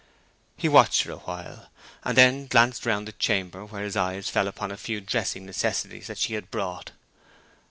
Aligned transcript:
He 0.57 0.67
watched 0.67 1.03
her 1.03 1.11
a 1.11 1.15
while, 1.17 1.69
and 2.03 2.17
then 2.17 2.47
glanced 2.47 2.87
round 2.87 3.07
the 3.07 3.11
chamber 3.11 3.63
where 3.63 3.83
his 3.83 3.95
eyes 3.95 4.29
fell 4.29 4.47
upon 4.47 4.71
a 4.71 4.75
few 4.75 4.99
dressing 4.99 5.45
necessaries 5.45 6.07
that 6.07 6.17
she 6.17 6.33
had 6.33 6.49
brought. 6.49 6.89